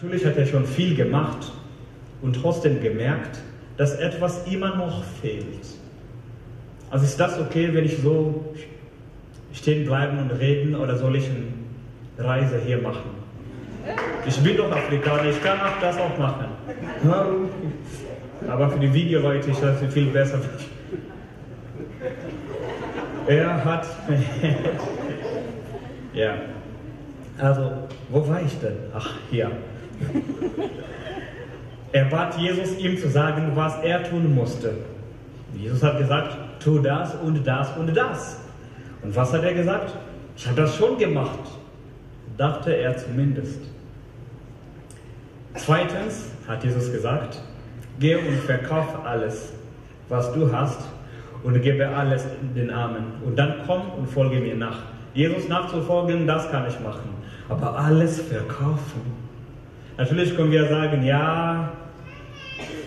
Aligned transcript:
Natürlich 0.00 0.26
hat 0.26 0.36
er 0.36 0.46
schon 0.46 0.64
viel 0.64 0.94
gemacht 0.94 1.50
und 2.22 2.40
trotzdem 2.40 2.80
gemerkt, 2.80 3.40
dass 3.76 3.96
etwas 3.96 4.46
immer 4.46 4.76
noch 4.76 5.02
fehlt. 5.20 5.66
Also 6.88 7.04
ist 7.04 7.18
das 7.18 7.36
okay, 7.40 7.70
wenn 7.72 7.84
ich 7.84 7.98
so 7.98 8.54
stehen 9.52 9.86
bleiben 9.86 10.18
und 10.18 10.30
reden 10.38 10.76
oder 10.76 10.96
soll 10.96 11.16
ich 11.16 11.28
eine 11.28 12.28
Reise 12.28 12.60
hier 12.64 12.78
machen? 12.78 13.10
Ich 14.24 14.38
bin 14.38 14.56
doch 14.56 14.70
Afrikaner, 14.70 15.30
ich 15.30 15.42
kann 15.42 15.60
auch 15.60 15.80
das 15.80 15.98
auch 15.98 16.16
machen. 16.16 16.44
Aber 18.48 18.70
für 18.70 18.78
die 18.78 18.94
Videoleute 18.94 19.50
ist 19.50 19.60
das 19.60 19.82
viel 19.92 20.06
besser. 20.06 20.38
Er 23.26 23.64
hat. 23.64 23.84
ja. 26.14 26.34
Also, 27.36 27.72
wo 28.10 28.28
war 28.28 28.42
ich 28.42 28.56
denn? 28.60 28.76
Ach, 28.94 29.14
hier. 29.28 29.50
Er 31.92 32.04
bat 32.04 32.36
Jesus, 32.38 32.78
ihm 32.78 32.98
zu 32.98 33.08
sagen, 33.08 33.52
was 33.54 33.78
er 33.82 34.04
tun 34.04 34.34
musste. 34.34 34.72
Jesus 35.54 35.82
hat 35.82 35.98
gesagt, 35.98 36.36
tu 36.60 36.80
das 36.80 37.14
und 37.14 37.46
das 37.46 37.76
und 37.76 37.96
das. 37.96 38.40
Und 39.02 39.16
was 39.16 39.32
hat 39.32 39.42
er 39.42 39.54
gesagt? 39.54 39.94
Ich 40.36 40.46
habe 40.46 40.60
das 40.60 40.76
schon 40.76 40.98
gemacht, 40.98 41.38
dachte 42.36 42.72
er 42.72 42.96
zumindest. 42.96 43.60
Zweitens 45.54 46.30
hat 46.46 46.62
Jesus 46.62 46.92
gesagt, 46.92 47.40
geh 47.98 48.16
und 48.16 48.36
verkauf 48.40 49.04
alles, 49.04 49.52
was 50.08 50.32
du 50.32 50.52
hast 50.52 50.82
und 51.42 51.60
gebe 51.62 51.88
alles 51.88 52.26
den 52.54 52.70
Armen. 52.70 53.04
Und 53.24 53.38
dann 53.38 53.54
komm 53.66 53.90
und 53.98 54.08
folge 54.08 54.40
mir 54.40 54.56
nach. 54.56 54.78
Jesus 55.14 55.48
nachzufolgen, 55.48 56.26
das 56.26 56.50
kann 56.50 56.68
ich 56.68 56.78
machen. 56.80 57.10
Aber 57.48 57.78
alles 57.78 58.20
verkaufen. 58.20 59.27
Natürlich 59.98 60.36
können 60.36 60.52
wir 60.52 60.68
sagen, 60.68 61.04
ja, 61.04 61.72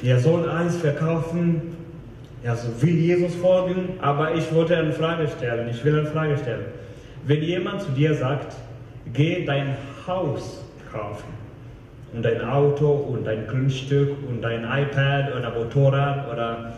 ihr 0.01 0.17
sollt 0.17 0.47
alles 0.47 0.77
verkaufen. 0.77 1.75
Ja, 2.41 2.55
so 2.55 2.81
will 2.81 2.95
Jesus 2.95 3.35
folgen, 3.35 3.99
aber 4.01 4.33
ich 4.33 4.51
wollte 4.53 4.77
eine 4.77 4.93
Frage 4.93 5.27
stellen. 5.27 5.67
Ich 5.69 5.83
will 5.83 5.99
eine 5.99 6.07
Frage 6.07 6.37
stellen. 6.37 6.65
Wenn 7.27 7.43
jemand 7.43 7.81
zu 7.81 7.91
dir 7.91 8.15
sagt, 8.15 8.55
geh 9.13 9.45
dein 9.45 9.75
Haus 10.07 10.63
kaufen 10.89 11.27
und 12.13 12.23
dein 12.23 12.41
Auto 12.45 12.89
und 12.89 13.27
dein 13.27 13.45
Grundstück 13.45 14.15
und 14.29 14.41
dein 14.41 14.63
iPad 14.63 15.35
oder 15.35 15.51
Motorrad 15.51 16.31
oder 16.31 16.73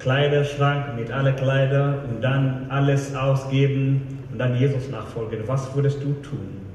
Kleiderschrank 0.00 0.96
mit 0.96 1.12
alle 1.12 1.32
Kleider 1.34 2.02
und 2.08 2.20
dann 2.20 2.66
alles 2.68 3.14
ausgeben 3.14 4.18
und 4.32 4.38
dann 4.38 4.58
Jesus 4.58 4.90
nachfolgen. 4.90 5.42
Was 5.46 5.72
würdest 5.74 6.02
du 6.02 6.14
tun? 6.14 6.69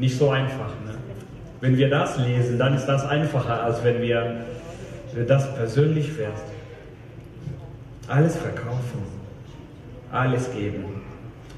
Nicht 0.00 0.16
so 0.16 0.30
einfach. 0.30 0.70
Ne? 0.86 0.94
Wenn 1.60 1.76
wir 1.76 1.90
das 1.90 2.16
lesen, 2.18 2.58
dann 2.58 2.74
ist 2.74 2.86
das 2.86 3.06
einfacher, 3.06 3.62
als 3.62 3.84
wenn 3.84 4.00
wir, 4.00 4.46
das 5.26 5.54
persönlich 5.54 6.16
wäre. 6.16 6.32
Alles 8.08 8.36
verkaufen, 8.36 9.02
alles 10.10 10.50
geben. 10.52 10.84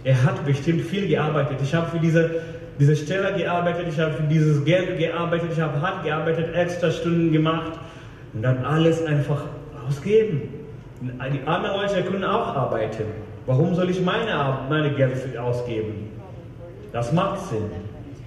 Er 0.02 0.24
hat 0.24 0.44
bestimmt 0.44 0.80
viel 0.82 1.06
gearbeitet. 1.06 1.58
Ich 1.62 1.72
habe 1.72 1.88
für 1.88 2.00
diese, 2.00 2.30
diese 2.80 2.96
Stelle 2.96 3.32
gearbeitet, 3.34 3.86
ich 3.88 4.00
habe 4.00 4.14
für 4.14 4.24
dieses 4.24 4.64
Geld 4.64 4.98
gearbeitet, 4.98 5.50
ich 5.52 5.60
habe 5.60 5.80
hart 5.80 6.02
gearbeitet, 6.02 6.52
extra 6.52 6.90
Stunden 6.90 7.30
gemacht 7.30 7.78
und 8.32 8.42
dann 8.42 8.64
alles 8.64 9.06
einfach 9.06 9.44
ausgeben. 9.86 10.42
Die 11.00 11.46
anderen 11.46 11.80
Leute 11.80 12.02
können 12.02 12.24
auch 12.24 12.56
arbeiten. 12.56 13.04
Warum 13.46 13.74
soll 13.76 13.90
ich 13.90 14.00
meine, 14.00 14.58
meine 14.68 14.90
Geld 14.94 15.38
ausgeben? 15.38 16.10
Das 16.92 17.12
macht 17.12 17.46
Sinn. 17.48 17.70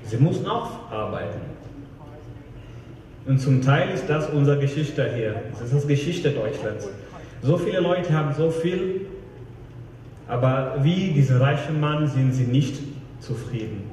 Sie 0.08 0.18
müssen 0.18 0.46
auch 0.46 0.92
arbeiten. 0.92 1.40
Und 3.26 3.40
zum 3.40 3.62
Teil 3.62 3.90
ist 3.94 4.08
das 4.08 4.30
unsere 4.30 4.60
Geschichte 4.60 5.12
hier. 5.16 5.36
Das 5.60 5.74
ist 5.74 5.84
die 5.84 5.96
Geschichte 5.96 6.30
Deutschlands. 6.30 6.88
So 7.42 7.58
viele 7.58 7.80
Leute 7.80 8.14
haben 8.14 8.34
so 8.34 8.52
viel, 8.52 9.08
aber 10.28 10.78
wie 10.82 11.12
dieser 11.12 11.42
reiche 11.42 11.72
Mann 11.72 12.08
sind 12.08 12.34
sie 12.34 12.46
nicht 12.46 12.80
zufrieden. 13.20 13.84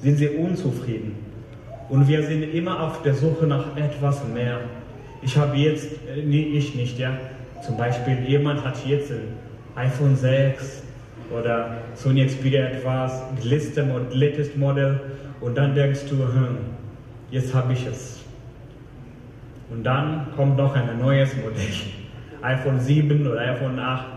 Sind 0.00 0.18
sie 0.18 0.28
unzufrieden. 0.28 1.16
Und 1.88 2.06
wir 2.06 2.22
sind 2.22 2.42
immer 2.42 2.82
auf 2.82 3.02
der 3.02 3.14
Suche 3.14 3.46
nach 3.46 3.76
etwas 3.76 4.22
mehr. 4.34 4.60
Ich 5.22 5.36
habe 5.36 5.56
jetzt, 5.56 5.92
äh, 5.92 6.22
nee, 6.22 6.42
ich 6.42 6.74
nicht, 6.74 6.98
ja. 6.98 7.16
Zum 7.64 7.76
Beispiel, 7.76 8.18
jemand 8.26 8.64
hat 8.64 8.84
jetzt 8.86 9.10
ein 9.10 9.28
iPhone 9.74 10.16
6 10.16 10.82
oder 11.36 11.78
Sony 11.94 12.26
Xperia 12.26 12.66
etwas, 12.66 13.22
das 13.36 13.44
latest 14.12 14.56
Model 14.56 15.00
und 15.40 15.56
dann 15.56 15.74
denkst 15.74 16.06
du, 16.08 16.16
hm, 16.16 16.58
jetzt 17.30 17.54
habe 17.54 17.72
ich 17.72 17.86
es. 17.86 18.20
Und 19.70 19.84
dann 19.84 20.28
kommt 20.36 20.56
noch 20.56 20.74
ein 20.74 20.98
neues 20.98 21.34
Modell, 21.36 21.74
iPhone 22.42 22.80
7 22.80 23.26
oder 23.26 23.40
iPhone 23.40 23.78
8 23.78 24.16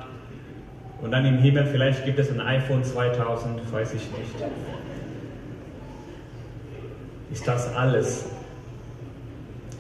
und 1.02 1.12
dann 1.12 1.26
im 1.26 1.38
Himmel 1.38 1.66
vielleicht 1.66 2.06
gibt 2.06 2.20
es 2.20 2.32
ein 2.32 2.42
iPhone 2.42 2.84
2000, 2.84 3.72
weiß 3.72 3.94
ich 3.94 4.02
nicht. 4.02 4.36
Ist 7.32 7.48
das 7.48 7.74
alles? 7.76 8.30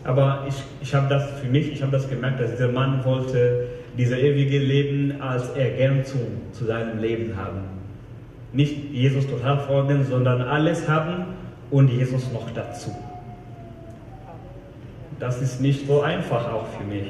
Aber 0.03 0.45
ich, 0.47 0.55
ich 0.81 0.95
habe 0.95 1.09
das 1.09 1.29
für 1.41 1.47
mich, 1.47 1.71
ich 1.71 1.81
habe 1.81 1.91
das 1.91 2.09
gemerkt, 2.09 2.39
dass 2.39 2.51
dieser 2.51 2.71
Mann 2.71 3.03
wollte 3.03 3.67
dieses 3.97 4.17
ewige 4.17 4.59
Leben 4.59 5.21
als 5.21 5.49
Ergänzung 5.49 6.41
zu 6.53 6.65
seinem 6.65 6.99
Leben 6.99 7.35
haben. 7.35 7.61
Nicht 8.53 8.91
Jesus 8.91 9.27
total 9.27 9.59
folgen, 9.59 10.05
sondern 10.05 10.41
alles 10.41 10.87
haben 10.87 11.25
und 11.71 11.89
Jesus 11.89 12.31
noch 12.31 12.49
dazu. 12.51 12.95
Das 15.19 15.41
ist 15.41 15.61
nicht 15.61 15.87
so 15.87 16.01
einfach 16.01 16.51
auch 16.51 16.67
für 16.77 16.83
mich. 16.83 17.07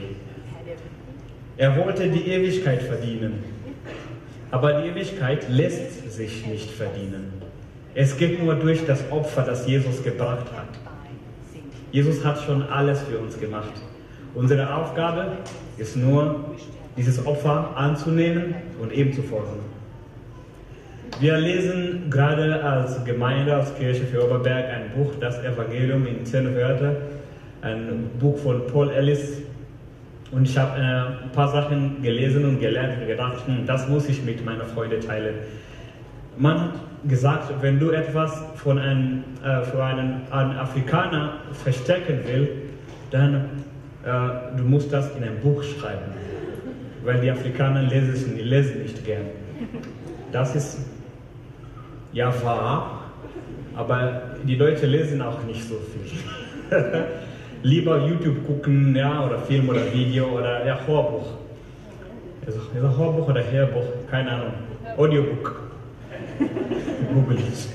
Er 1.58 1.78
wollte 1.78 2.10
die 2.10 2.28
Ewigkeit 2.28 2.82
verdienen, 2.82 3.44
aber 4.52 4.82
die 4.82 4.90
Ewigkeit 4.90 5.48
lässt 5.50 6.12
sich 6.12 6.46
nicht 6.48 6.72
verdienen. 6.72 7.34
Es 7.94 8.18
geht 8.18 8.42
nur 8.42 8.56
durch 8.56 8.86
das 8.86 9.12
Opfer, 9.12 9.44
das 9.44 9.68
Jesus 9.68 10.04
gebracht 10.04 10.46
hat. 10.56 10.68
Jesus 11.92 12.24
hat 12.24 12.40
schon 12.42 12.64
alles 12.64 13.02
für 13.02 13.18
uns 13.18 13.40
gemacht. 13.40 13.74
Unsere 14.36 14.74
Aufgabe 14.76 15.38
ist 15.78 15.96
nur, 15.96 16.56
dieses 16.98 17.26
Opfer 17.26 17.76
anzunehmen 17.76 18.56
und 18.82 18.92
ihm 18.92 19.14
zu 19.14 19.24
folgen. 19.24 19.60
Wir 21.20 21.38
lesen 21.38 22.10
gerade 22.10 22.64
als 22.64 23.04
Gemeinde, 23.04 23.54
als 23.54 23.76
Kirche 23.76 24.06
für 24.06 24.24
Oberberg 24.24 24.66
ein 24.70 24.92
Buch, 24.96 25.12
das 25.20 25.44
Evangelium 25.44 26.08
in 26.08 26.26
zehn 26.26 26.56
Wörter, 26.56 26.96
ein 27.62 28.10
Buch 28.18 28.38
von 28.38 28.66
Paul 28.68 28.90
Ellis. 28.90 29.42
Und 30.32 30.48
ich 30.48 30.58
habe 30.58 30.80
äh, 30.80 31.26
ein 31.26 31.32
paar 31.34 31.50
Sachen 31.50 32.02
gelesen 32.02 32.46
und 32.46 32.62
gelernt 32.62 33.02
und 33.02 33.08
gedacht, 33.08 33.46
hm, 33.46 33.66
das 33.66 33.90
muss 33.90 34.08
ich 34.08 34.24
mit 34.24 34.46
meiner 34.46 34.64
Freude 34.64 35.02
teilen. 35.02 35.36
Man 36.38 36.62
hat 36.62 36.74
gesagt, 37.06 37.52
wenn 37.60 37.80
du 37.80 37.92
etwas 37.92 38.42
von 38.56 38.80
einem, 38.80 39.26
äh, 39.44 39.64
für 39.64 39.84
einen, 39.84 40.22
einen 40.32 40.58
Afrikaner 40.58 41.34
verstecken 41.52 42.20
willst, 42.26 42.54
dann 43.12 43.36
äh, 44.06 44.56
du 44.56 44.64
musst 44.64 44.94
das 44.94 45.14
in 45.18 45.26
ein 45.26 45.38
Buch 45.44 45.62
schreiben, 45.64 46.14
weil 47.04 47.20
die 47.20 47.30
Afrikaner 47.30 47.82
lesen, 47.82 48.38
die 48.38 48.42
lesen 48.42 48.84
nicht 48.84 49.04
gern. 49.04 49.26
Das 50.32 50.56
ist 50.56 50.78
ja 52.14 52.34
wahr, 52.44 53.04
aber 53.76 54.22
die 54.44 54.56
Leute 54.56 54.86
lesen 54.86 55.22
auch 55.22 55.44
nicht 55.44 55.64
so 55.68 55.76
viel. 55.76 56.20
Lieber 57.64 58.08
YouTube 58.08 58.46
gucken, 58.46 58.96
ja, 58.96 59.26
oder 59.26 59.40
Film 59.40 59.68
oder 59.70 59.94
Video 59.94 60.28
oder 60.28 60.66
ja, 60.66 60.80
Hörbuch. 60.86 61.28
Also, 62.46 62.60
ist 62.60 62.76
ein 62.76 62.98
Hörbuch 62.98 63.28
oder 63.28 63.44
Hörbuch? 63.52 63.86
Keine 64.10 64.32
Ahnung. 64.32 64.54
Audiobook. 64.98 65.62
Google 67.14 67.38
it. 67.38 67.70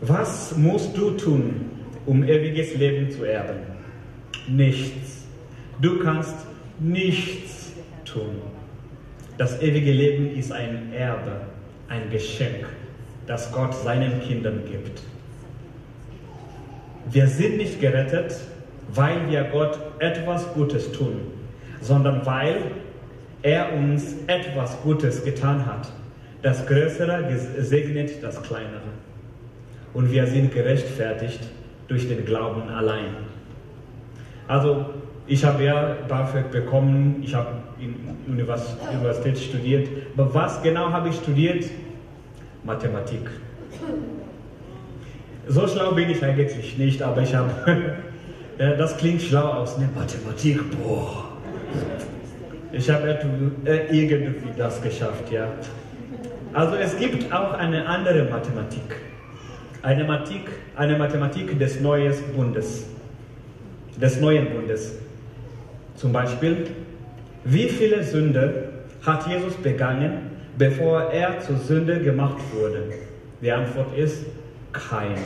Was 0.00 0.56
musst 0.56 0.96
du 0.96 1.12
tun, 1.12 1.70
um 2.04 2.24
ewiges 2.24 2.76
Leben 2.76 3.10
zu 3.10 3.24
erben? 3.24 3.60
Nichts. 4.48 5.24
Du 5.80 5.98
kannst 5.98 6.34
nichts 6.78 7.72
tun. 8.04 8.42
Das 9.38 9.60
ewige 9.62 9.92
Leben 9.92 10.36
ist 10.36 10.52
ein 10.52 10.92
Erbe, 10.92 11.40
ein 11.88 12.10
Geschenk, 12.10 12.66
das 13.26 13.52
Gott 13.52 13.74
seinen 13.74 14.20
Kindern 14.22 14.62
gibt. 14.70 15.02
Wir 17.10 17.26
sind 17.26 17.58
nicht 17.58 17.80
gerettet, 17.80 18.34
weil 18.92 19.28
wir 19.28 19.44
Gott 19.44 19.78
etwas 19.98 20.52
Gutes 20.54 20.92
tun, 20.92 21.20
sondern 21.80 22.24
weil 22.24 22.62
er 23.42 23.74
uns 23.74 24.14
etwas 24.26 24.80
Gutes 24.82 25.22
getan 25.22 25.66
hat. 25.66 25.88
Das 26.42 26.66
Größere 26.66 27.24
segnet 27.58 28.22
das 28.22 28.42
Kleinere. 28.42 28.92
Und 29.92 30.10
wir 30.10 30.26
sind 30.26 30.52
gerechtfertigt 30.52 31.40
durch 31.88 32.08
den 32.08 32.24
Glauben 32.24 32.68
allein. 32.68 33.16
Also, 34.48 34.86
ich 35.26 35.44
habe 35.44 35.64
ja 35.64 35.96
BAföG 36.08 36.50
bekommen, 36.50 37.22
ich 37.22 37.34
habe 37.34 37.48
in 37.78 37.94
Universität 38.26 39.38
studiert. 39.38 39.88
Aber 40.16 40.34
was 40.34 40.62
genau 40.62 40.90
habe 40.90 41.08
ich 41.08 41.16
studiert? 41.16 41.64
Mathematik. 42.64 43.30
So 45.46 45.68
schlau 45.68 45.92
bin 45.92 46.08
ich 46.08 46.24
eigentlich 46.24 46.78
nicht, 46.78 47.02
aber 47.02 47.22
ich 47.22 47.34
habe, 47.34 47.50
das 48.58 48.96
klingt 48.96 49.20
schlau 49.20 49.44
aus, 49.44 49.76
ne? 49.78 49.88
Mathematik, 49.94 50.60
boah. 50.82 51.24
Ich 52.72 52.88
habe 52.90 53.18
äh, 53.66 53.96
irgendwie 53.96 54.50
das 54.56 54.82
geschafft, 54.82 55.30
ja. 55.30 55.48
Also 56.54 56.76
es 56.76 56.96
gibt 56.96 57.32
auch 57.32 57.52
eine 57.52 57.86
andere 57.86 58.24
Mathematik. 58.24 58.96
Eine 59.82 60.04
Mathematik, 60.04 60.50
eine 60.76 60.96
Mathematik 60.96 61.58
des 61.58 61.80
neuen 61.80 62.14
Bundes. 62.34 62.86
Des 64.00 64.20
neuen 64.20 64.50
Bundes. 64.50 64.98
Zum 65.96 66.12
Beispiel, 66.12 66.68
wie 67.44 67.68
viele 67.68 68.02
Sünde 68.02 68.70
hat 69.02 69.26
Jesus 69.26 69.54
begangen, 69.54 70.30
bevor 70.56 71.10
er 71.12 71.40
zur 71.40 71.56
Sünde 71.56 72.00
gemacht 72.00 72.38
wurde? 72.54 72.84
Die 73.42 73.52
Antwort 73.52 73.96
ist 73.96 74.24
keine. 74.72 75.16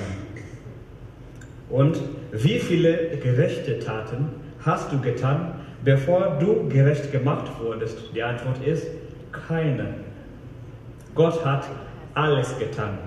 Und 1.71 1.99
wie 2.33 2.59
viele 2.59 3.19
gerechte 3.19 3.79
Taten 3.79 4.31
hast 4.65 4.93
du 4.93 5.01
getan, 5.01 5.53
bevor 5.85 6.39
du 6.41 6.69
gerecht 6.69 7.13
gemacht 7.13 7.47
wurdest? 7.61 7.99
Die 8.15 8.23
Antwort 8.23 8.65
ist 8.67 8.87
keine. 9.31 9.95
Gott 11.15 11.45
hat 11.45 11.67
alles 12.15 12.59
getan. 12.59 12.99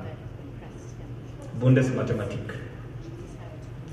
Bundesmathematik. 1.60 2.54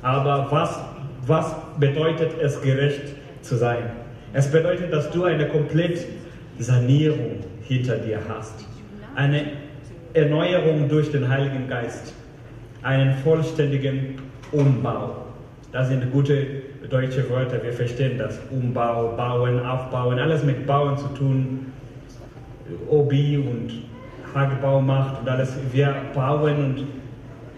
Aber 0.03 0.47
was, 0.50 0.79
was 1.26 1.55
bedeutet 1.79 2.32
es, 2.41 2.61
gerecht 2.62 3.14
zu 3.43 3.56
sein? 3.56 3.91
Es 4.32 4.50
bedeutet, 4.50 4.92
dass 4.92 5.10
du 5.10 5.25
eine 5.25 5.48
komplette 5.48 6.04
Sanierung 6.58 7.36
hinter 7.62 7.96
dir 7.96 8.20
hast. 8.28 8.66
Eine 9.14 9.44
Erneuerung 10.12 10.88
durch 10.88 11.10
den 11.10 11.28
Heiligen 11.28 11.69
Geist. 11.69 12.12
Einen 12.82 13.14
vollständigen 13.19 14.16
Umbau. 14.52 15.25
Das 15.72 15.88
sind 15.88 16.10
gute 16.12 16.46
deutsche 16.88 17.28
Wörter, 17.28 17.62
wir 17.62 17.72
verstehen 17.72 18.19
das. 18.19 18.38
Umbau, 18.50 19.14
Bauen, 19.16 19.64
Aufbauen, 19.64 20.19
alles 20.19 20.44
mit 20.44 20.66
Bauen 20.66 20.96
zu 20.96 21.08
tun. 21.08 21.72
Obi 22.88 23.38
und 23.38 23.72
Hagebau 24.34 24.80
macht 24.80 25.20
und 25.20 25.28
alles. 25.28 25.56
Wir 25.72 25.94
bauen 26.14 26.56
und 26.56 26.86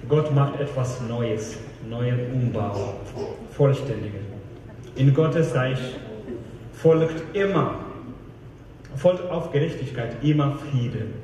Gott 0.08 0.34
macht 0.34 0.60
etwas 0.60 1.00
Neues, 1.08 1.58
neuen 1.88 2.18
Umbau, 2.32 2.94
vollständigen. 3.52 4.20
In 4.96 5.14
Gottes 5.14 5.54
Reich 5.54 5.78
folgt 6.82 7.36
immer, 7.36 7.76
folgt 8.96 9.30
auf 9.30 9.52
Gerechtigkeit 9.52 10.16
immer 10.22 10.56
Frieden. 10.56 11.14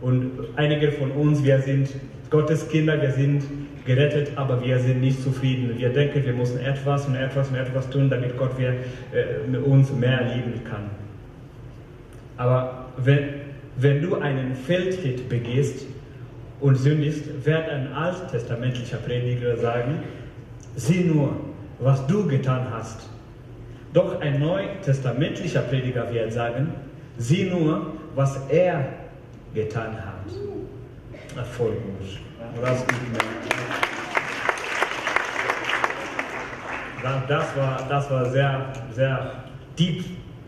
Und 0.00 0.32
einige 0.56 0.92
von 0.92 1.10
uns, 1.12 1.42
wir 1.42 1.60
sind 1.60 1.88
Gottes 2.30 2.68
Kinder, 2.68 3.00
wir 3.00 3.12
sind 3.12 3.42
gerettet, 3.86 4.32
aber 4.36 4.62
wir 4.62 4.78
sind 4.78 5.00
nicht 5.00 5.22
zufrieden. 5.22 5.78
Wir 5.78 5.90
denken, 5.90 6.24
wir 6.24 6.32
müssen 6.32 6.60
etwas 6.60 7.06
und 7.06 7.14
etwas 7.14 7.48
und 7.48 7.56
etwas 7.56 7.88
tun, 7.88 8.10
damit 8.10 8.36
Gott 8.36 8.58
wir, 8.58 8.74
äh, 9.12 9.56
uns 9.56 9.92
mehr 9.92 10.22
lieben 10.34 10.62
kann. 10.64 10.90
Aber 12.36 12.86
wenn, 12.98 13.28
wenn 13.76 14.02
du 14.02 14.16
einen 14.16 14.54
Feldhit 14.54 15.28
begehst 15.28 15.86
und 16.60 16.74
sündigst, 16.76 17.46
wird 17.46 17.68
ein 17.68 17.92
alttestamentlicher 17.92 18.98
Prediger 18.98 19.56
sagen, 19.56 20.00
sieh 20.74 21.04
nur, 21.04 21.36
was 21.78 22.06
du 22.06 22.26
getan 22.26 22.66
hast. 22.70 23.08
Doch 23.96 24.20
ein 24.20 24.38
neutestamentlicher 24.40 25.62
Prediger 25.62 26.12
wird 26.12 26.30
sagen, 26.30 26.70
sieh 27.16 27.48
nur, 27.48 27.94
was 28.14 28.38
er 28.50 28.84
getan 29.54 29.94
hat. 29.96 30.28
Gut. 30.28 32.20
Das 37.26 37.56
war, 37.56 37.86
das 37.88 38.10
war 38.10 38.26
sehr, 38.26 38.66
sehr 38.94 39.44
deep 39.78 40.04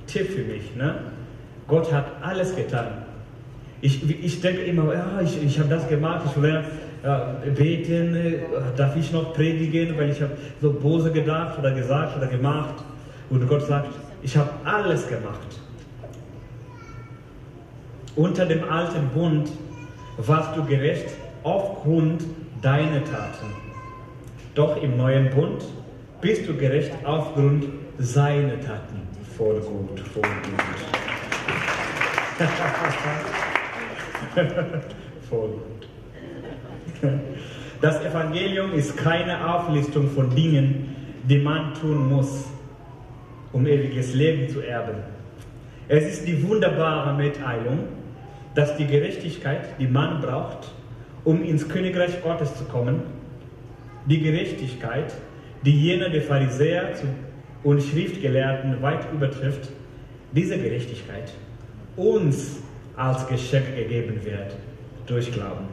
Tipp 0.07 0.31
für 0.31 0.43
mich. 0.43 0.77
Ne? 0.77 0.97
Gott 1.67 1.91
hat 1.91 2.05
alles 2.21 2.55
getan. 2.55 2.89
Ich, 3.81 4.25
ich 4.25 4.43
denke 4.43 4.61
immer, 4.65 4.93
ja, 4.93 5.23
ich, 5.23 5.43
ich 5.43 5.59
habe 5.59 5.71
das 5.71 5.89
gemacht, 5.89 6.21
ich 6.27 6.43
will 6.43 6.65
ja, 7.03 7.37
beten, 7.57 8.15
äh, 8.15 8.41
darf 8.77 8.95
ich 8.95 9.11
noch 9.11 9.33
predigen, 9.33 9.97
weil 9.97 10.11
ich 10.11 10.21
habe 10.21 10.33
so 10.61 10.71
böse 10.71 11.11
gedacht 11.13 11.59
oder 11.59 11.71
gesagt 11.71 12.15
oder 12.15 12.27
gemacht. 12.27 12.85
Und 13.31 13.49
Gott 13.49 13.67
sagt, 13.67 13.95
ich 14.23 14.37
habe 14.37 14.51
alles 14.65 15.09
gemacht. 15.09 15.61
Unter 18.17 18.45
dem 18.47 18.69
alten 18.69 19.09
Bund 19.11 19.49
warst 20.17 20.57
du 20.57 20.65
gerecht 20.65 21.11
aufgrund 21.45 22.25
deiner 22.61 23.05
Taten. 23.05 23.47
Doch 24.55 24.83
im 24.83 24.97
neuen 24.97 25.31
Bund 25.31 25.65
bist 26.21 26.49
du 26.49 26.57
gerecht 26.57 26.93
aufgrund 27.05 27.67
seiner 27.99 28.61
Taten. 28.61 29.03
Voll 29.37 29.61
gut, 29.61 30.01
voll 30.01 30.23
gut. 30.23 30.33
voll 35.31 35.49
gut. 35.49 35.89
Das 37.81 38.05
Evangelium 38.05 38.73
ist 38.73 38.97
keine 38.97 39.55
Auflistung 39.55 40.11
von 40.11 40.35
Dingen, 40.35 40.97
die 41.29 41.39
man 41.39 41.75
tun 41.75 42.09
muss, 42.09 42.47
um 43.53 43.67
ewiges 43.67 44.15
Leben 44.15 44.49
zu 44.49 44.61
erben. 44.61 44.97
Es 45.89 46.05
ist 46.05 46.27
die 46.27 46.47
wunderbare 46.47 47.15
Mitteilung, 47.15 47.89
dass 48.55 48.77
die 48.77 48.87
Gerechtigkeit, 48.87 49.79
die 49.79 49.87
man 49.87 50.21
braucht, 50.21 50.73
um 51.25 51.43
ins 51.43 51.69
Königreich 51.69 52.23
Gottes 52.23 52.55
zu 52.57 52.65
kommen, 52.65 53.03
die 54.07 54.21
Gerechtigkeit, 54.21 55.15
die 55.65 55.79
jene 55.79 56.11
der 56.11 56.23
Pharisäer 56.23 56.93
und 57.65 57.83
Schriftgelehrten 57.83 58.81
weit 58.83 59.11
übertrifft, 59.13 59.71
diese 60.33 60.59
Gerechtigkeit 60.59 61.33
uns 61.97 62.61
als 62.97 63.27
Geschenk 63.27 63.75
gegeben 63.77 64.21
wird 64.25 64.55
durch 65.07 65.33
Glauben. 65.33 65.67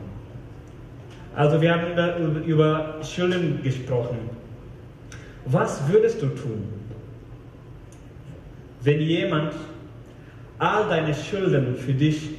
Also 1.36 1.62
wir 1.62 1.74
haben 1.74 2.44
über 2.46 3.00
Schulden 3.04 3.62
gesprochen. 3.62 4.18
Was 5.46 5.88
würdest 5.92 6.22
du 6.22 6.28
tun, 6.28 6.64
wenn 8.86 9.02
jemand 9.02 9.54
all 10.58 10.88
deine 10.88 11.14
Schulden 11.14 11.76
für 11.76 11.94
dich 11.94 12.30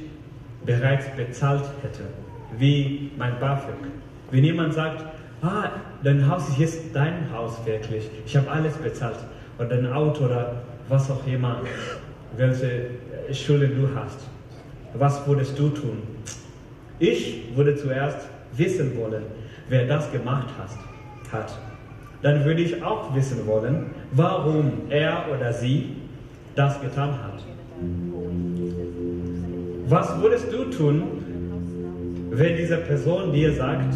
bereits 0.65 1.05
bezahlt 1.15 1.63
hätte? 1.83 2.03
wie 2.57 3.11
mein 3.17 3.39
BAföG. 3.39 3.75
Wenn 4.31 4.43
jemand 4.43 4.73
sagt, 4.73 5.05
ah, 5.41 5.69
dein 6.03 6.29
Haus 6.29 6.49
ist 6.49 6.59
jetzt 6.59 6.81
dein 6.93 7.31
Haus 7.31 7.53
wirklich, 7.65 8.09
ich 8.25 8.35
habe 8.35 8.49
alles 8.49 8.73
bezahlt, 8.75 9.17
oder 9.57 9.69
dein 9.69 9.91
Auto 9.91 10.25
oder 10.25 10.61
was 10.87 11.09
auch 11.09 11.25
immer, 11.25 11.61
welche 12.35 12.89
Schulden 13.31 13.81
du 13.81 13.89
hast, 13.95 14.19
was 14.93 15.25
würdest 15.27 15.57
du 15.57 15.69
tun? 15.69 16.01
Ich 16.99 17.55
würde 17.55 17.75
zuerst 17.75 18.27
wissen 18.53 18.97
wollen, 18.97 19.23
wer 19.69 19.85
das 19.85 20.11
gemacht 20.11 20.47
hat. 21.31 21.53
Dann 22.21 22.43
würde 22.45 22.61
ich 22.61 22.81
auch 22.83 23.13
wissen 23.13 23.45
wollen, 23.45 23.91
warum 24.11 24.71
er 24.89 25.25
oder 25.33 25.53
sie 25.53 25.96
das 26.57 26.81
getan 26.81 27.11
hat. 27.11 27.43
Was 29.87 30.21
würdest 30.21 30.51
du 30.51 30.65
tun, 30.75 31.03
wenn 32.31 32.57
diese 32.57 32.77
Person 32.77 33.31
dir 33.31 33.53
sagt, 33.53 33.93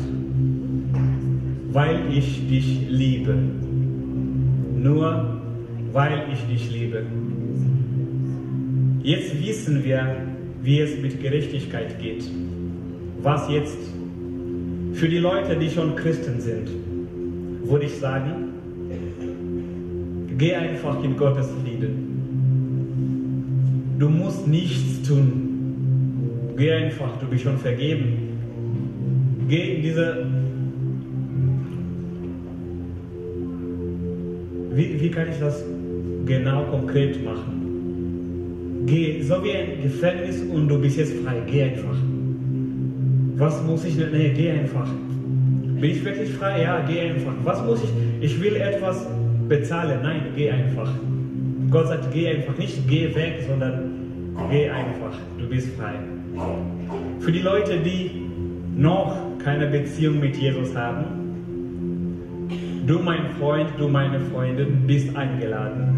weil 1.72 2.00
ich 2.14 2.48
dich 2.48 2.88
liebe, 2.88 3.36
nur 4.78 5.42
weil 5.92 6.24
ich 6.32 6.40
dich 6.46 6.72
liebe. 6.72 7.04
Jetzt 9.04 9.44
wissen 9.44 9.84
wir, 9.84 10.16
wie 10.62 10.80
es 10.80 11.02
mit 11.02 11.20
Gerechtigkeit 11.22 12.00
geht. 12.00 12.24
Was 13.22 13.50
jetzt? 13.50 13.78
Für 14.94 15.10
die 15.10 15.18
Leute, 15.18 15.56
die 15.56 15.70
schon 15.70 15.96
Christen 15.96 16.40
sind, 16.40 16.70
würde 17.64 17.86
ich 17.86 17.96
sagen, 17.98 18.50
geh 20.38 20.54
einfach 20.54 21.04
in 21.04 21.18
Gottes 21.18 21.50
Frieden. 21.64 22.11
Du 24.02 24.10
musst 24.10 24.48
nichts 24.48 25.08
tun. 25.08 26.54
Geh 26.58 26.72
einfach, 26.74 27.18
du 27.20 27.28
bist 27.28 27.44
schon 27.44 27.58
vergeben 27.58 28.32
geh 29.52 29.76
in 29.76 29.82
diese. 29.84 30.26
Wie, 34.74 35.02
wie 35.02 35.12
kann 35.12 35.28
ich 35.30 35.40
das 35.40 35.64
genau 36.26 36.64
konkret 36.64 37.24
machen? 37.24 38.86
Geh, 38.86 39.22
so 39.22 39.44
wie 39.44 39.52
ein 39.52 39.84
Gefängnis 39.84 40.42
und 40.42 40.70
du 40.70 40.80
bist 40.80 40.98
jetzt 40.98 41.14
frei. 41.22 41.36
Geh 41.46 41.64
einfach. 41.64 41.98
Was 43.36 43.62
muss 43.64 43.84
ich? 43.86 43.98
Nee, 43.98 44.32
geh 44.36 44.52
einfach. 44.52 44.90
Bin 45.82 45.92
ich 45.92 46.04
wirklich 46.06 46.30
frei? 46.32 46.62
Ja, 46.62 46.86
geh 46.88 47.02
einfach. 47.02 47.34
Was 47.44 47.64
muss 47.66 47.84
ich? 47.84 47.92
Ich 48.22 48.42
will 48.42 48.56
etwas 48.56 49.06
bezahlen. 49.50 50.00
Nein, 50.02 50.22
geh 50.36 50.50
einfach. 50.50 50.92
Gott 51.70 51.88
sagt, 51.88 52.12
geh 52.14 52.30
einfach. 52.30 52.58
Nicht 52.58 52.88
geh 52.88 53.14
weg, 53.14 53.44
sondern 53.48 53.91
geh 54.50 54.70
einfach. 54.70 55.18
Du 55.38 55.48
bist 55.48 55.70
frei. 55.78 55.96
Für 57.20 57.32
die 57.32 57.42
Leute, 57.42 57.80
die 57.80 58.30
noch 58.76 59.16
keine 59.44 59.68
Beziehung 59.68 60.20
mit 60.20 60.36
Jesus 60.38 60.76
haben, 60.76 61.22
Du, 62.88 62.98
mein 62.98 63.30
Freund, 63.40 63.70
du, 63.78 63.88
meine 63.88 64.20
Freundin, 64.20 64.88
bist 64.88 65.16
eingeladen. 65.16 65.96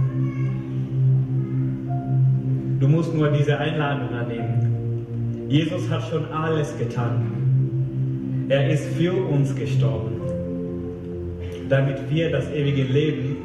Du 2.80 2.90
musst 2.90 3.16
nur 3.16 3.30
diese 3.32 3.58
Einladung 3.58 4.10
annehmen. 4.10 5.48
Jesus 5.48 5.90
hat 5.90 6.04
schon 6.10 6.26
alles 6.26 6.78
getan. 6.78 8.46
Er 8.50 8.70
ist 8.70 8.86
für 8.96 9.14
uns 9.14 9.56
gestorben, 9.56 10.22
damit 11.70 11.98
wir 12.10 12.30
das 12.30 12.52
ewige 12.52 12.84
Leben 12.84 13.38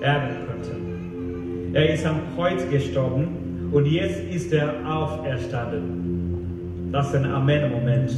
erben 0.00 0.34
könnten. 0.46 1.74
Er 1.74 1.92
ist 1.92 2.06
am 2.06 2.20
Kreuz 2.34 2.66
gestorben 2.70 3.35
und 3.76 3.84
jetzt 3.84 4.24
ist 4.32 4.50
er 4.54 4.72
auferstanden. 4.90 6.88
Das 6.90 7.08
ist 7.08 7.16
ein 7.16 7.26
Amen-Moment. 7.26 8.10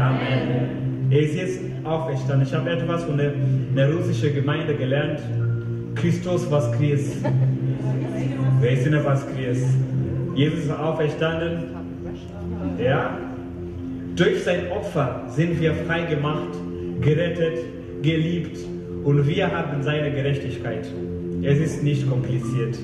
Amen. 0.00 1.10
Er 1.10 1.20
ist 1.20 1.34
jetzt 1.34 1.60
auferstanden. 1.84 2.46
Ich 2.46 2.54
habe 2.54 2.70
etwas 2.70 3.04
von 3.04 3.18
der, 3.18 3.34
der 3.76 3.92
russischen 3.92 4.34
Gemeinde 4.34 4.74
gelernt. 4.74 5.20
Christus 5.94 6.50
was 6.50 6.72
Christ. 6.72 7.18
Wer 8.62 8.70
ist 8.70 8.86
denn 8.86 9.04
was 9.04 9.26
Christ? 9.34 9.66
Jesus 10.34 10.60
ist 10.60 10.70
auferstanden. 10.70 11.64
Ja. 12.82 13.18
Durch 14.16 14.42
sein 14.42 14.70
Opfer 14.70 15.24
sind 15.28 15.60
wir 15.60 15.74
frei 15.74 16.04
gemacht, 16.06 16.56
gerettet, 17.02 17.58
geliebt 18.00 18.56
und 19.04 19.26
wir 19.26 19.50
haben 19.54 19.82
seine 19.82 20.10
Gerechtigkeit. 20.12 20.86
Es 21.42 21.58
ist 21.58 21.82
nicht 21.82 22.08
kompliziert. 22.08 22.78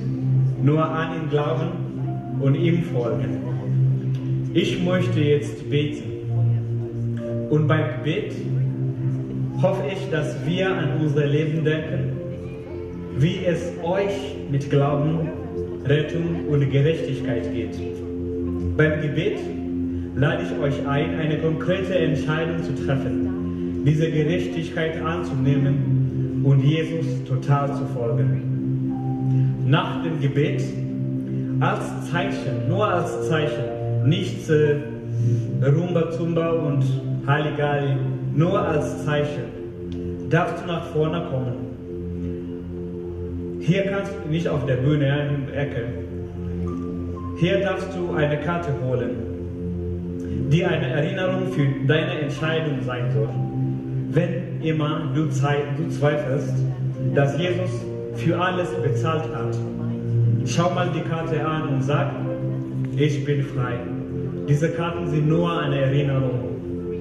Nur 0.62 0.84
an 0.84 1.14
ihn 1.14 1.30
glauben 1.30 2.38
und 2.40 2.54
ihm 2.54 2.82
folgen. 2.84 4.50
Ich 4.54 4.82
möchte 4.82 5.20
jetzt 5.20 5.68
beten. 5.70 6.18
Und 7.50 7.66
beim 7.66 7.84
Gebet 7.98 8.32
hoffe 9.62 9.82
ich, 9.92 10.10
dass 10.10 10.36
wir 10.46 10.68
an 10.68 11.00
unser 11.00 11.26
Leben 11.26 11.64
denken, 11.64 12.16
wie 13.18 13.44
es 13.44 13.72
euch 13.82 14.36
mit 14.50 14.70
Glauben, 14.70 15.28
Rettung 15.84 16.46
und 16.48 16.70
Gerechtigkeit 16.70 17.52
geht. 17.52 17.76
Beim 18.76 19.00
Gebet 19.00 19.38
lade 20.14 20.42
ich 20.42 20.58
euch 20.60 20.86
ein, 20.86 21.18
eine 21.18 21.38
konkrete 21.38 21.96
Entscheidung 21.96 22.62
zu 22.62 22.74
treffen, 22.74 23.84
diese 23.84 24.10
Gerechtigkeit 24.10 25.02
anzunehmen 25.02 26.42
und 26.44 26.62
Jesus 26.62 27.06
total 27.26 27.74
zu 27.74 27.86
folgen. 27.86 28.57
Nach 29.68 30.02
dem 30.02 30.18
Gebet 30.18 30.62
als 31.60 32.10
Zeichen, 32.10 32.68
nur 32.68 32.88
als 32.88 33.28
Zeichen, 33.28 34.08
nichts 34.08 34.48
äh, 34.48 34.76
Rumba 35.62 36.10
Zumba 36.10 36.52
und 36.52 36.82
Halligalli, 37.26 37.96
nur 38.34 38.58
als 38.58 39.04
Zeichen, 39.04 39.42
darfst 40.30 40.64
du 40.64 40.68
nach 40.68 40.84
vorne 40.86 41.22
kommen. 41.30 41.68
Hier 43.60 43.82
kannst 43.82 44.12
du 44.24 44.30
nicht 44.30 44.48
auf 44.48 44.64
der 44.64 44.76
Bühne 44.76 45.04
in 45.04 45.46
der 45.48 45.62
Ecke. 45.62 45.84
Hier 47.38 47.60
darfst 47.60 47.88
du 47.94 48.14
eine 48.14 48.38
Karte 48.38 48.70
holen, 48.82 49.10
die 50.50 50.64
eine 50.64 50.88
Erinnerung 50.88 51.52
für 51.52 51.66
deine 51.86 52.20
Entscheidung 52.22 52.78
sein 52.86 53.10
soll. 53.12 53.28
Wenn 54.12 54.62
immer 54.62 55.12
du, 55.14 55.24
du 55.24 55.88
zweifelst, 55.90 56.54
dass 57.14 57.38
Jesus 57.38 57.70
für 58.18 58.38
alles 58.38 58.68
bezahlt 58.82 59.24
hat, 59.34 59.56
schau 60.44 60.70
mal 60.70 60.88
die 60.94 61.00
Karte 61.08 61.44
an 61.44 61.68
und 61.68 61.82
sag, 61.82 62.10
ich 62.96 63.24
bin 63.24 63.42
frei. 63.42 63.78
Diese 64.48 64.70
Karten 64.70 65.08
sind 65.08 65.28
nur 65.28 65.60
eine 65.60 65.80
Erinnerung. 65.82 66.40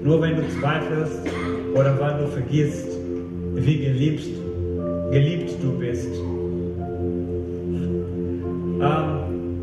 Nur 0.04 0.22
wenn 0.22 0.36
du 0.36 0.44
zweifelst 0.60 1.22
oder 1.74 2.00
weil 2.00 2.20
du 2.20 2.28
vergisst, 2.28 2.88
wie 3.56 3.78
geliebt, 3.80 4.28
geliebt 5.12 5.52
du 5.62 5.72
bist. 5.80 6.14
Ähm, 8.80 9.08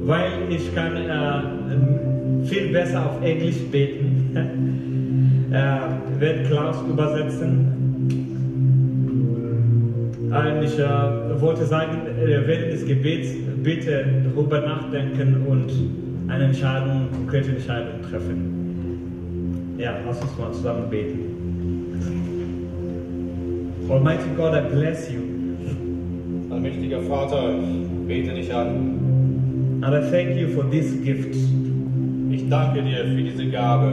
weil 0.07 0.33
ich 0.51 0.75
kann 0.75 0.97
äh, 0.97 2.47
viel 2.47 2.73
besser 2.73 3.07
auf 3.07 3.23
Englisch 3.23 3.61
beten. 3.71 4.35
äh, 5.53 6.21
wird 6.21 6.47
Klaus 6.49 6.77
übersetzen. 6.89 7.94
Ich 10.63 10.79
äh, 10.79 11.41
wollte 11.41 11.65
sagen, 11.65 11.99
äh, 12.07 12.47
während 12.47 12.73
des 12.73 12.85
Gebets 12.85 13.29
bitte 13.63 14.05
darüber 14.25 14.61
nachdenken 14.61 15.47
und 15.47 15.71
eine 16.29 16.47
Entscheidung, 16.47 16.91
eine 16.91 17.09
konkrete 17.17 17.51
Entscheidung 17.51 18.03
treffen. 18.11 19.77
Ja, 19.79 19.95
lass 20.05 20.21
uns 20.21 20.37
mal 20.37 20.53
zusammen 20.53 20.91
beten. 20.91 21.21
Almighty 23.89 24.29
God, 24.37 24.55
I 24.55 24.75
bless 24.75 25.09
you. 25.13 25.21
Allmächtiger 26.51 27.01
Vater, 27.03 27.55
ich 27.59 28.09
bete 28.09 28.35
dich 28.35 28.53
an. 28.53 29.81
And 29.83 29.95
I 29.95 30.11
thank 30.11 30.37
you 30.37 30.49
for 30.49 30.65
this 30.69 31.01
gift. 31.05 31.37
Ich 32.31 32.49
danke 32.49 32.83
dir 32.83 33.05
für 33.05 33.23
diese 33.23 33.47
Gabe. 33.51 33.93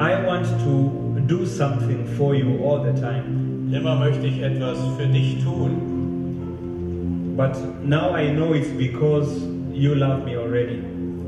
I 0.00 0.26
want 0.26 0.46
to 0.64 1.20
do 1.26 1.44
something 1.44 2.04
for 2.16 2.34
you 2.34 2.64
all 2.64 2.82
the 2.82 2.98
time. 3.00 3.49
Immer 3.72 3.94
möchte 3.96 4.26
ich 4.26 4.42
etwas 4.42 4.78
für 4.98 5.06
dich 5.06 5.44
tun. 5.44 7.36
But 7.36 7.52
now 7.84 8.16
I 8.16 8.28
know 8.30 8.52
it's 8.52 8.68
because 8.76 9.46
you 9.72 9.94
love 9.94 10.24
me 10.24 10.36
already. 10.36 10.80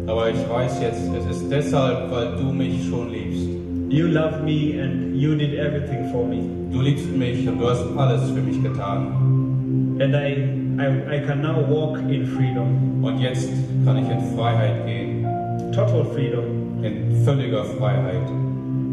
Aber 0.08 0.28
ich 0.28 0.50
weiß 0.50 0.82
jetzt, 0.82 1.00
es 1.16 1.36
ist 1.36 1.50
deshalb, 1.50 2.10
weil 2.10 2.36
du 2.36 2.52
mich 2.52 2.88
schon 2.88 3.12
liebst. 3.12 3.48
You 3.88 4.08
love 4.08 4.42
me 4.42 4.82
and 4.82 5.14
you 5.14 5.36
did 5.36 5.54
everything 5.54 6.10
for 6.10 6.26
me. 6.26 6.42
Du 6.72 6.80
liebst 6.80 7.16
mich 7.16 7.46
und 7.46 7.60
du 7.60 7.68
hast 7.68 7.84
alles 7.96 8.28
für 8.30 8.40
mich 8.40 8.60
getan. 8.60 9.98
And 10.00 10.14
I, 10.14 10.82
I, 10.82 11.16
I 11.16 11.20
can 11.24 11.42
now 11.42 11.62
walk 11.68 11.98
in 12.10 12.26
freedom. 12.26 13.04
Und 13.04 13.20
jetzt 13.20 13.50
kann 13.84 13.98
ich 13.98 14.10
in 14.10 14.36
Freiheit 14.36 14.84
gehen. 14.84 15.26
Total 15.72 16.04
freedom. 16.06 16.44
In 16.82 17.24
völliger 17.24 17.64
Freiheit. 17.64 18.28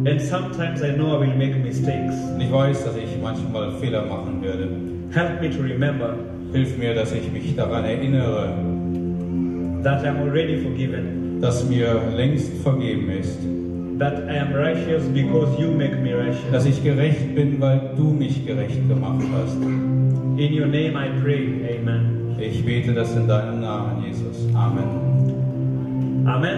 And 0.06 0.22
sometimes 0.22 0.82
I 0.82 0.96
know 0.96 1.18
I 1.18 1.28
will 1.28 1.36
make 1.36 1.56
mistakes. 1.58 2.16
Und 2.34 2.40
ich 2.40 2.52
weiß, 2.52 2.86
dass 2.86 2.96
ich 2.96 3.22
manchmal 3.22 3.72
Fehler 3.82 4.06
machen 4.06 4.42
werde. 4.42 4.70
Help 5.12 5.42
me 5.42 5.50
to 5.50 5.62
remember. 5.62 6.16
Hilf 6.54 6.78
mir, 6.78 6.94
dass 6.96 7.12
ich 7.12 7.30
mich 7.32 7.56
daran 7.56 7.84
erinnere, 7.84 8.54
that 9.84 10.06
I'm 10.06 10.22
already 10.22 10.64
forgiven. 10.64 11.42
Dass 11.42 11.68
mir 11.68 12.02
längst 12.16 12.52
vergeben 12.64 13.10
ist. 13.10 13.40
That 14.00 14.24
I 14.30 14.38
am 14.38 14.54
righteous 14.54 15.04
because 15.14 15.60
you 15.60 15.72
make 15.72 15.98
me 15.98 16.14
righteous. 16.14 16.50
Dass 16.52 16.66
ich 16.66 16.82
gerecht 16.82 17.36
bin, 17.36 17.60
weil 17.60 17.82
du 17.98 18.06
mich 18.06 18.46
gerecht 18.46 18.88
gemacht 18.88 19.26
hast. 19.34 19.58
In 19.58 20.54
your 20.54 20.68
name 20.68 20.96
I 20.96 21.10
pray. 21.22 21.78
Amen. 21.78 22.38
Ich 22.40 22.64
bete 22.66 22.94
das 22.94 23.14
in 23.18 23.28
deinem 23.28 23.60
Namen, 23.60 24.02
Jesus. 24.06 24.48
Amen. 24.56 26.24
Amen. 26.26 26.58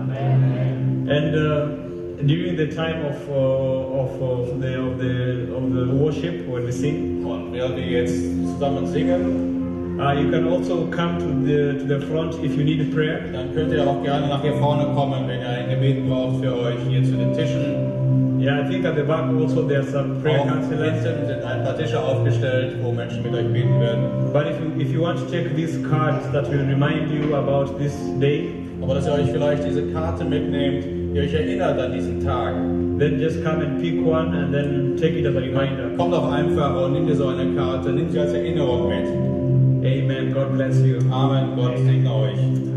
Amen. 0.00 1.08
And 1.08 1.34
uh, 1.36 1.89
during 2.26 2.56
the 2.56 2.66
time 2.66 3.04
of, 3.04 3.28
uh, 3.28 3.32
of, 3.32 4.22
of, 4.22 4.60
the, 4.60 4.78
of, 4.78 4.98
the, 4.98 5.54
of 5.54 5.72
the 5.72 5.86
worship 5.94 6.46
when 6.46 6.64
we 6.64 6.72
sing. 6.72 7.24
Und 7.24 7.52
während 7.52 7.76
wir 7.76 7.86
jetzt 7.86 8.14
zusammen 8.14 8.86
singen. 8.86 9.58
Uh, 10.00 10.12
you 10.12 10.30
can 10.30 10.48
also 10.48 10.86
come 10.86 11.18
to 11.18 11.28
the, 11.44 11.78
to 11.78 11.84
the 11.84 12.06
front 12.06 12.34
if 12.42 12.56
you 12.56 12.64
need 12.64 12.80
a 12.80 12.94
prayer. 12.94 13.20
Dann 13.32 13.54
könnt 13.54 13.72
ihr 13.72 13.86
auch 13.86 14.02
gerne 14.02 14.28
nach 14.28 14.42
hier 14.42 14.54
vorne 14.54 14.84
kommen, 14.94 15.28
wenn 15.28 15.40
ihr 15.40 15.48
ein 15.48 15.68
Gebet 15.70 16.08
braucht 16.08 16.42
für 16.42 16.56
euch 16.56 16.78
hier 16.88 17.02
zu 17.04 17.12
den 17.12 17.32
Tischen. 17.32 18.40
Yeah, 18.40 18.60
I 18.60 18.68
think 18.70 18.86
at 18.86 18.96
the 18.96 19.02
back 19.02 19.24
also 19.38 19.68
there's 19.68 19.90
some 19.90 20.22
prayer 20.22 20.40
auch 20.40 20.46
counselors. 20.46 21.02
Sind 21.02 21.44
ein 21.44 21.62
paar 21.62 21.76
Tische 21.76 22.00
aufgestellt, 22.00 22.76
wo 22.82 22.92
Menschen 22.92 23.22
mit 23.22 23.34
euch 23.34 23.46
beten 23.52 23.78
werden. 23.80 24.32
But 24.32 24.46
if 24.46 24.58
you, 24.58 24.80
if 24.80 24.90
you 24.90 25.02
want 25.02 25.18
to 25.18 25.26
take 25.26 25.54
these 25.54 25.78
cards 25.90 26.30
that 26.32 26.50
will 26.50 26.64
remind 26.64 27.10
you 27.10 27.34
about 27.34 27.78
this 27.78 27.92
day, 28.18 28.48
aber 28.80 28.94
dass 28.94 29.06
ihr 29.06 29.12
euch 29.12 29.30
vielleicht 29.30 29.66
diese 29.66 29.82
Karte 29.92 30.24
mitnehmt, 30.24 30.99
die 31.14 31.20
euch 31.20 31.34
erinnert 31.34 31.78
an 31.78 31.92
diesen 31.92 32.24
Tag. 32.24 32.54
Then 32.98 33.18
just 33.18 33.42
come 33.42 33.62
and 33.62 33.80
pick 33.80 34.04
one 34.04 34.34
and 34.34 34.52
then 34.52 34.96
take 34.96 35.18
it 35.18 35.26
as 35.26 35.34
a 35.34 35.40
reminder. 35.40 35.90
Kommt 35.96 36.12
doch 36.12 36.30
einfach 36.30 36.84
und 36.84 36.92
nimm 36.92 37.06
dir 37.06 37.16
so 37.16 37.28
eine 37.28 37.54
Karte, 37.54 37.90
nimm 37.90 38.10
sie 38.10 38.20
als 38.20 38.32
Erinnerung 38.32 38.88
mit. 38.88 39.06
Amen. 39.84 40.32
God 40.34 40.54
bless 40.54 40.78
you. 40.80 40.98
Amen. 41.10 41.56
Gott 41.56 41.78
segne 41.78 42.12
euch. 42.12 42.69